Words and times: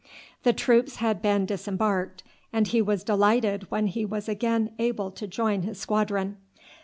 The 0.41 0.51
troops 0.51 0.95
had 0.95 1.21
been 1.21 1.45
disembarked, 1.45 2.23
and 2.51 2.67
he 2.67 2.81
was 2.81 3.03
delighted 3.03 3.69
when 3.69 3.85
he 3.85 4.03
was 4.03 4.27
again 4.27 4.71
able 4.79 5.11
to 5.11 5.27
join 5.27 5.61
his 5.61 5.79
squadron. 5.79 6.37